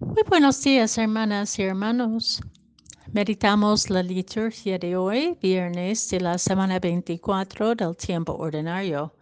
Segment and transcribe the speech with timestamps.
[0.00, 2.40] Muy buenos días, hermanas y hermanos.
[3.12, 9.12] Meditamos la liturgia de hoy, viernes de la semana 24 del tiempo ordinario.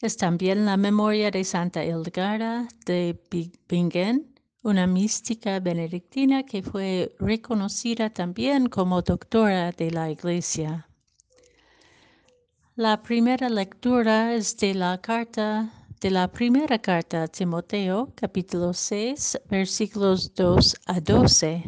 [0.00, 3.20] Es también la memoria de Santa Hildegarda de
[3.68, 10.88] Bingen, una mística benedictina que fue reconocida también como doctora de la Iglesia.
[12.76, 15.70] La primera lectura es de la carta
[16.02, 21.62] de la primera carta a Timoteo, capítulo 6, versículos 2 a 12.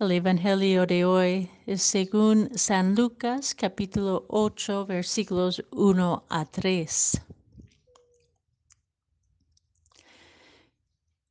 [0.00, 7.22] El Evangelio de hoy es según San Lucas, capítulo 8, versículos 1 a 3.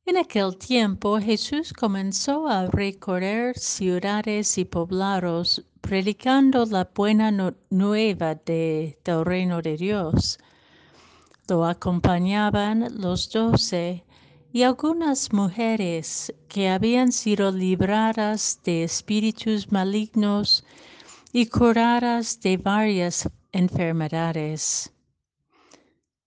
[0.06, 7.30] En aquel tiempo Jesús comenzó a recorrer ciudades y poblados, predicando la buena
[7.68, 10.38] nueva de, del reino de Dios
[11.50, 14.04] lo acompañaban los doce
[14.52, 20.64] y algunas mujeres que habían sido libradas de espíritus malignos
[21.32, 24.92] y curadas de varias enfermedades.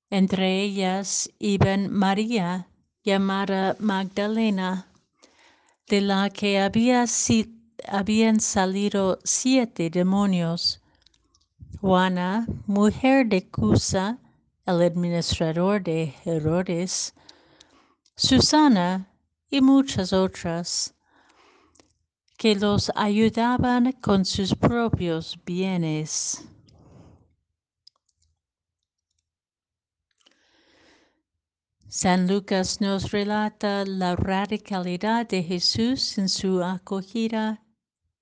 [0.10, 2.68] Entre ellas iban María,
[3.06, 4.88] llamada Magdalena,
[5.88, 7.06] de la que había
[7.88, 10.82] habían salido siete demonios,
[11.80, 14.20] Juana, mujer de Cusa,
[14.66, 17.14] el administrador de Herodes,
[18.16, 19.10] Susana
[19.50, 20.94] y muchas otras
[22.38, 26.46] que los ayudaban con sus propios bienes.
[31.90, 37.64] San Lucas nos relata la radicalidad de Jesús en su acogida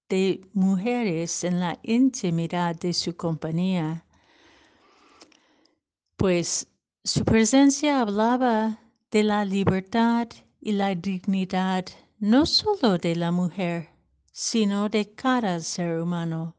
[0.10, 4.06] de mujeres en la intimidad de su compañía
[6.22, 6.68] pues
[7.04, 8.78] su presencia hablaba
[9.10, 10.28] de la libertad
[10.60, 11.86] y la dignidad
[12.20, 13.90] no solo de la mujer,
[14.32, 16.56] sino de cada ser humano.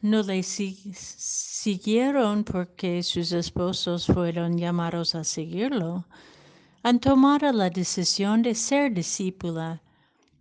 [0.00, 6.06] No le siguieron porque sus esposos fueron llamados a seguirlo.
[6.82, 9.82] Han tomado la decisión de ser discípula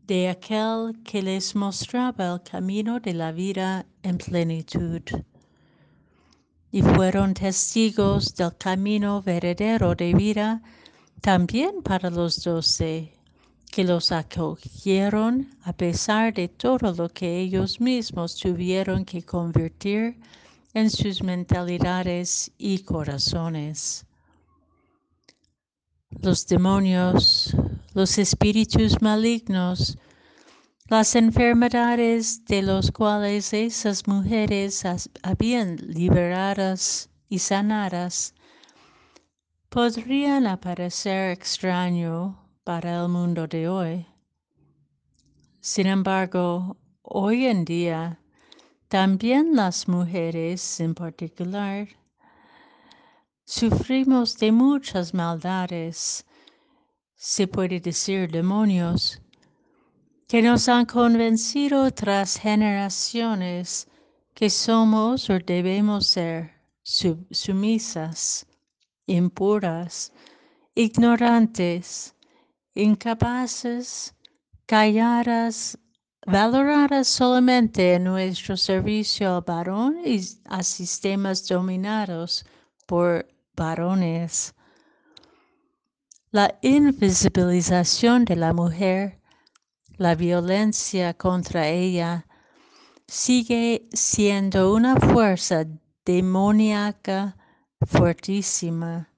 [0.08, 5.02] de aquel que les mostraba el camino de la vida en plenitud
[6.72, 10.62] y fueron testigos del camino verdadero de vida
[11.22, 13.14] también para los doce,
[13.72, 20.18] que los acogieron a pesar de todo lo que ellos mismos tuvieron que convertir
[20.74, 24.06] en sus mentalidades y corazones.
[26.22, 27.56] Los demonios,
[27.94, 29.98] los espíritus malignos,
[30.90, 34.84] las enfermedades de los cuales esas mujeres
[35.22, 38.34] habían liberadas y sanadas
[39.70, 44.08] podrían aparecer extraño para el mundo de hoy.
[45.62, 48.20] Sin embargo, hoy en día,
[48.88, 51.88] también las mujeres en particular,
[53.46, 56.26] sufrimos de muchas maldades,
[57.14, 59.22] se puede decir demonios,
[60.30, 63.88] que nos han convencido tras generaciones
[64.36, 66.52] que somos o debemos ser
[66.84, 68.46] sumisas,
[69.08, 70.14] impuras,
[70.76, 72.14] ignorantes,
[72.76, 74.14] incapaces,
[74.68, 75.80] calladas,
[76.28, 82.46] valoradas solamente en nuestro servicio al varón y a sistemas dominados
[82.86, 84.54] por varones.
[86.30, 89.19] La invisibilización de la mujer
[90.00, 92.26] la violencia contra ella
[93.06, 95.66] sigue siendo una fuerza
[96.06, 97.36] demoníaca
[97.86, 99.10] fuertísima.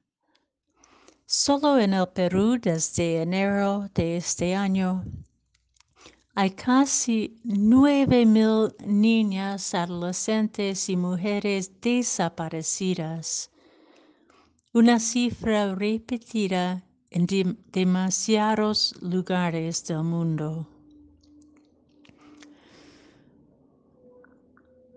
[1.28, 5.06] Solo en el Perú desde enero de este año
[6.34, 13.52] hay casi nueve mil niñas, adolescentes y mujeres desaparecidas,
[14.74, 17.28] una cifra repetida en
[17.74, 20.66] demasiados lugares del mundo.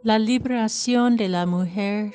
[0.04, 2.14] La liberación de la mujer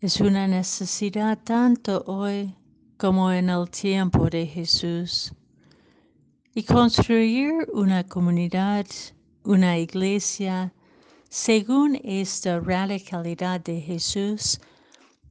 [0.00, 2.56] es una necesidad tanto hoy
[2.96, 5.32] como en el tiempo de Jesús.
[6.54, 8.86] Y construir una comunidad,
[9.44, 10.72] una iglesia,
[11.28, 14.58] según esta radicalidad de Jesús,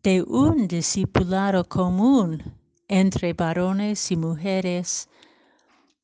[0.03, 2.58] de un discipulado común
[2.89, 5.07] entre varones y mujeres,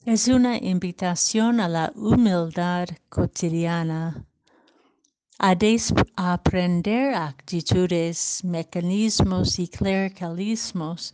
[0.05, 4.23] es una invitación a la humildad cotidiana
[5.39, 5.53] a,
[6.15, 11.13] aprender actitudes, mecanismos y clericalismos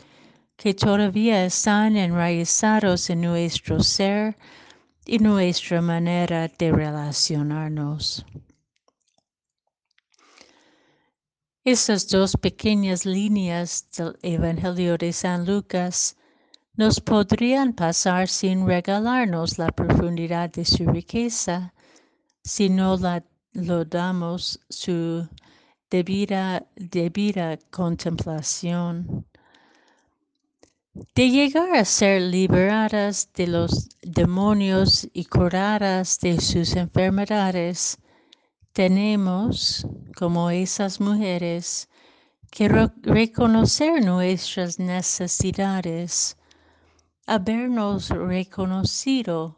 [0.58, 4.38] que todavía están enraizados en nuestro ser
[5.06, 8.26] y nuestra manera de relacionarnos.
[11.64, 16.18] Esas dos pequeñas líneas del Evangelio de San Lucas
[16.76, 21.72] nos podrían pasar sin regalarnos la profundidad de su riqueza
[22.44, 23.24] si no la,
[23.54, 25.30] lo damos su
[25.92, 29.28] debida, debida contemplación.
[31.14, 38.00] De llegar a ser liberadas de los demonios y curadas de sus enfermedades,
[38.74, 39.86] tenemos,
[40.16, 41.90] como esas mujeres,
[42.52, 46.38] que reconocer nuestras necesidades,
[47.26, 49.58] habernos reconocido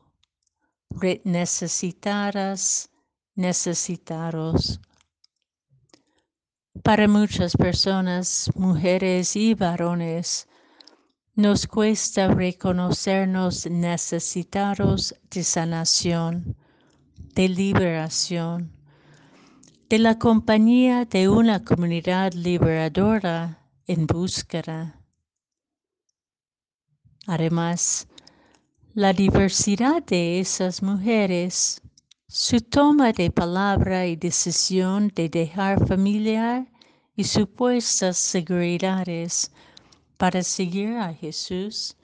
[1.23, 2.89] necesitadas,
[3.35, 4.79] necesitados.
[6.83, 10.47] Para muchas personas, mujeres y varones,
[11.35, 16.55] nos cuesta reconocernos necesitados de sanación,
[17.33, 18.82] de liberación,
[19.93, 24.99] de la compañía de una comunidad liberadora en búsqueda.
[27.27, 28.07] Además,
[28.95, 31.79] la diversidad de esas mujeres,
[32.27, 36.65] su toma de palabra y decisión de dejar familiar
[37.15, 39.51] y supuestas seguridades
[40.17, 41.95] para seguir a Jesús,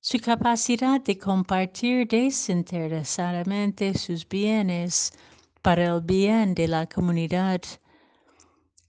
[0.00, 5.14] su capacidad de compartir desinteresadamente sus bienes
[5.62, 7.60] para el bien de la comunidad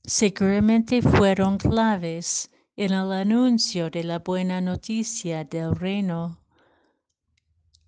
[0.03, 6.39] seguramente fueron claves en el anuncio de la buena noticia del reino,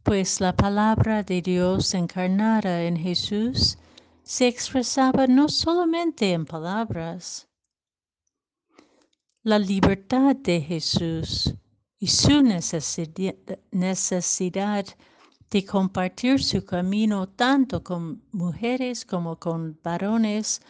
[0.03, 3.77] pues la palabra de Dios encarnada en Jesús
[4.24, 7.47] se expresaba no solamente en palabras.
[9.44, 11.53] La libertad de Jesús
[12.00, 13.33] y su necesidad,
[15.53, 20.61] de compartir su camino tanto con mujeres como con varones,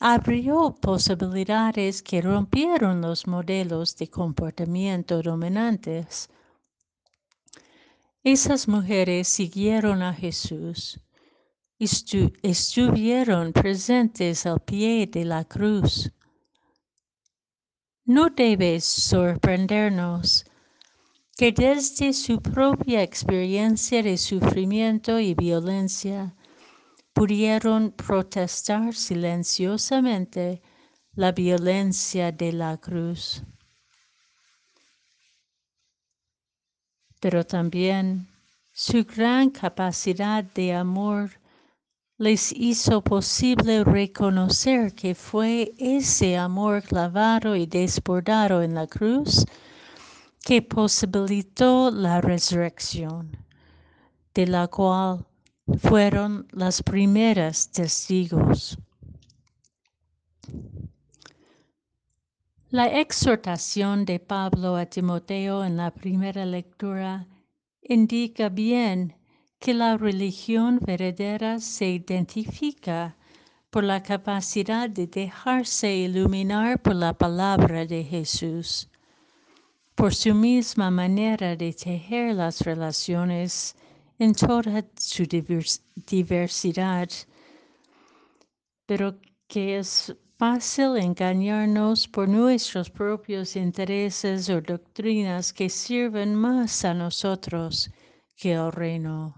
[0.00, 6.30] abrió posibilidades que rompieron los modelos de comportamiento dominantes.
[8.24, 10.98] Esas mujeres siguieron a Jesús
[11.78, 11.84] y
[12.42, 16.10] estuvieron presentes al pie de la cruz.
[18.06, 20.46] No debe sorprendernos
[21.38, 26.34] que desde su propia experiencia de sufrimiento y violencia
[27.12, 30.60] pudieron protestar silenciosamente
[31.14, 33.44] la violencia de la cruz.
[37.20, 38.26] Pero también
[38.72, 41.30] su gran capacidad de amor
[42.16, 49.46] les hizo posible reconocer que fue ese amor clavado y desbordado en la cruz
[50.48, 53.36] que posibilitó la resurrección,
[54.32, 55.26] de la cual
[55.78, 58.78] fueron las primeras testigos.
[62.70, 67.26] La exhortación de Pablo a Timoteo en la primera lectura
[67.82, 69.18] indica bien
[69.58, 73.18] que la religión verdadera se identifica
[73.68, 78.88] por la capacidad de dejarse iluminar por la palabra de Jesús
[79.98, 83.74] por su misma manera de tejer las relaciones
[84.20, 85.24] en toda su
[86.06, 87.08] diversidad,
[88.86, 96.94] pero que es fácil engañarnos por nuestros propios intereses o doctrinas que sirven más a
[96.94, 97.90] nosotros
[98.36, 99.34] que al reino.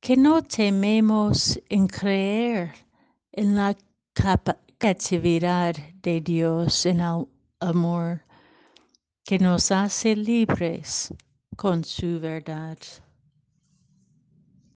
[0.00, 2.74] Que no tememos en creer
[3.30, 3.76] en la
[4.14, 8.22] capacidad de Dios en el amor
[9.24, 11.12] que nos hace libres
[11.56, 12.78] con su verdad.